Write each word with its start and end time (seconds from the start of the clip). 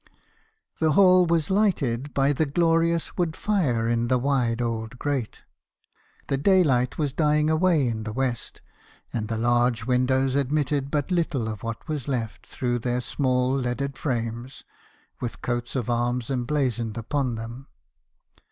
"The 0.81 0.93
hall 0.93 1.27
was 1.27 1.51
lighted 1.51 2.11
by 2.11 2.33
the 2.33 2.47
glorious 2.47 3.15
wood 3.17 3.35
fire 3.35 3.87
in 3.87 4.07
the 4.07 4.17
wide 4.17 4.59
old 4.59 4.97
grate; 4.97 5.43
the 6.27 6.37
daylight 6.37 6.97
was 6.97 7.13
dying 7.13 7.51
away 7.51 7.87
in 7.87 8.01
the 8.01 8.11
west; 8.11 8.61
and 9.13 9.27
the 9.27 9.37
large 9.37 9.85
windows 9.85 10.33
admitted 10.33 10.89
but 10.89 11.11
little 11.11 11.47
of 11.47 11.61
what 11.61 11.87
was 11.87 12.07
left, 12.07 12.47
through 12.47 12.79
2G2 12.79 12.81
mb. 12.81 12.83
haerison's 12.83 12.83
CONFESSION'S. 12.83 12.83
their 13.11 13.15
small 13.15 13.53
leaded 13.53 13.95
frames, 13.99 14.63
with 15.21 15.41
coats 15.43 15.75
of 15.75 15.87
arms 15.87 16.31
emblazoned 16.31 16.97
upon 16.97 17.35
them. 17.35 17.67